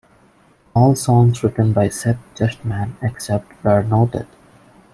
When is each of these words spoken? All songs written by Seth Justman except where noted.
All 0.73 0.95
songs 0.95 1.43
written 1.43 1.73
by 1.73 1.89
Seth 1.89 2.17
Justman 2.35 2.93
except 3.03 3.51
where 3.63 3.83
noted. 3.83 4.25